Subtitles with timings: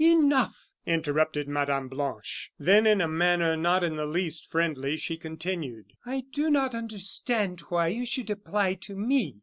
[0.03, 1.85] "Enough!" interrupted Mme.
[1.87, 2.51] Blanche.
[2.57, 7.59] Then in a manner not in the least friendly, she continued: "I do not understand
[7.69, 9.35] why you should apply to me.